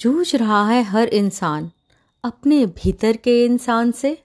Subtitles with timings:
[0.00, 1.70] जूझ रहा है हर इंसान,
[2.24, 4.24] अपने भीतर के इंसान से।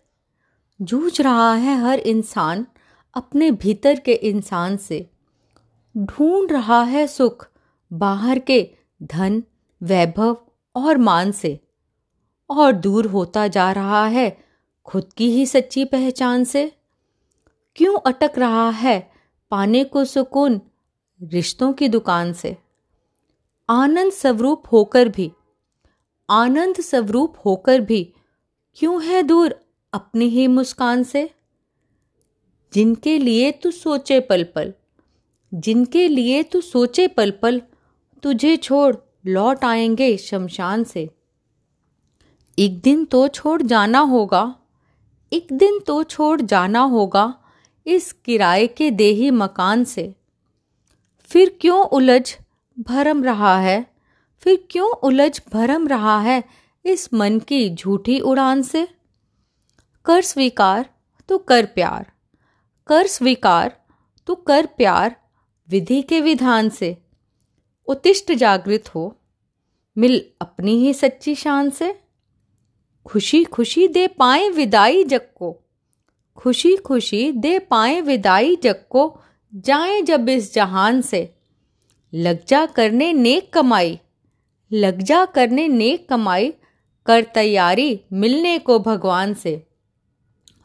[0.82, 2.66] जूझ रहा है हर इंसान,
[3.14, 5.10] अपने भीतर के इंसान से।
[5.98, 7.50] ढूंढ रहा है सुख,
[7.94, 8.70] बाहर के
[9.04, 9.44] धन,
[9.84, 10.38] वैभव
[10.76, 11.60] और मान से।
[12.50, 14.38] और दूर होता जा रहा है
[14.86, 16.72] खुद की ही सच्ची पहचान से।
[17.76, 19.12] क्यों अटक रहा है
[19.52, 20.62] पाने को सुकून
[21.24, 22.58] रिश्तों की दुकान से?
[23.70, 25.32] आनंद स्वरूप होकर भी
[26.32, 28.14] आनंद स्वरूप होकर भी
[28.78, 29.56] क्यों है दूर
[29.94, 31.30] अपनी ही मुस्कान से?
[32.74, 34.74] जिनके लिए तू सोचे पल पल
[35.54, 37.62] जिनके लिए तू सोचे पल पल
[38.24, 41.10] तुझे छोड़ लौट आएँगे शमशान से।
[42.60, 44.56] एक दिन तो छोड़ जाना होगा,
[45.34, 47.34] एक दिन तो छोड़ जाना होगा
[47.86, 50.14] इस किराए के देही मकान से।
[51.22, 52.38] फिर क्यों उलझ
[52.80, 53.86] भरम रहा है?
[54.42, 56.44] फिर क्यों उलझ भरम रहा है
[56.86, 58.88] इस मन की झूठी उड़ान से?
[60.06, 60.90] कर स्वीकार
[61.30, 62.12] तो कर प्यार।
[62.88, 63.86] कर स्वीकार
[64.28, 65.16] तो कर प्यार,
[65.70, 66.98] विधि के विधान से।
[67.88, 69.18] उत्तिष्ट जागृत हो,
[69.98, 72.00] मिल अपनी ही सच्ची शान से।
[73.06, 75.58] खुशी खुशी दे पाए विदाई जग को।
[76.38, 79.20] खुशी खुशी दे पाए विदाई जग को,
[79.56, 81.36] जाए जब इस जहान से।
[82.14, 84.00] लग जा करने नेक कमाई।
[84.74, 86.54] लग जा करने नेक कमाई
[87.06, 89.68] कर तैयारी मिलने को भगवान से।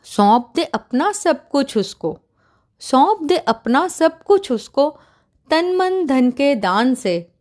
[0.04, 2.18] सौंप दे अपना सब कुछ उसको।
[2.80, 4.98] सौंप दे अपना सब कुछ उसको
[5.50, 7.32] तन मन धन के दान से।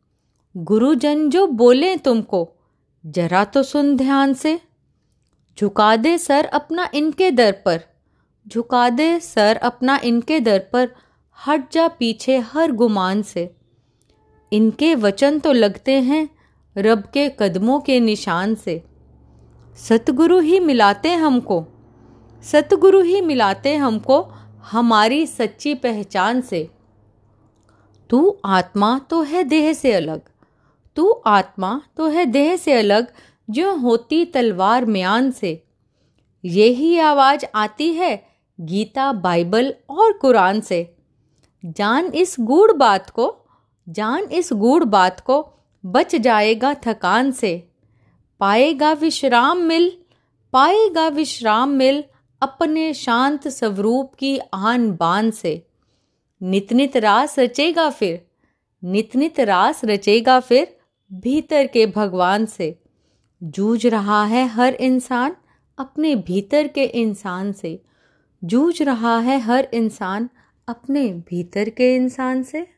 [0.58, 2.50] गुरुजन जो बोले तुमको,
[3.06, 4.60] जरा तो सुन ध्यान से।
[5.60, 7.82] झुका दे सर अपना इनके दर पर।
[8.48, 10.90] झुका दे सर अपना इनके दर पर।
[11.48, 13.56] हट जा पीछे हर गुमान से।
[14.54, 16.35] इनके वचन तो लगते हैं
[16.78, 18.84] रब के कदमों के निशान से।
[19.76, 21.66] सतगुरु ही मिलाते हमको।
[22.44, 24.22] सतगुरु ही मिलाते हमको
[24.72, 26.70] हमारी सच्ची पहचान से।
[28.10, 30.22] तू आत्मा तो है देह से अलग।
[30.96, 33.14] तू आत्मा तो है देह से अलग,
[33.50, 35.64] जो होती तलवार म्यान से।
[36.46, 38.26] यही आवाज़ आती है
[38.62, 40.96] गीता, बाइबल और कुरान से।
[41.66, 43.38] जान इस गूढ़ बात को,
[43.90, 45.52] जान इस गूढ़ बात को
[45.86, 47.68] बच जाएगा थकान से।
[48.40, 49.98] पाएगा विश्राम मिल,
[50.54, 52.04] पाएगा विश्राम मिल
[52.42, 55.68] अपने शांत स्वरूप की आन बान से।
[56.44, 58.26] नित नित रास रचेगा फिर
[58.84, 60.78] नित नित रास रचेगा फिर
[61.14, 62.80] भीतर के भगवान से।
[63.44, 65.36] जूझ रहा है हर इंसान
[65.78, 67.82] अपने भीतर के इंसान से।
[68.44, 70.30] जूझ रहा है हर इंसान
[70.68, 72.75] अपने भीतर के इंसान से।